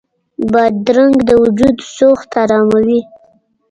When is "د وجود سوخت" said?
1.27-2.29